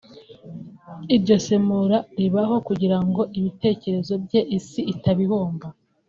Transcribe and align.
iryo 1.15 1.35
semura 1.45 1.97
ribaho 2.19 2.55
kugira 2.67 2.97
ngo 3.05 3.21
ibitekerezo 3.39 4.13
bye 4.23 4.41
isi 4.57 4.81
itabihomba 4.93 5.67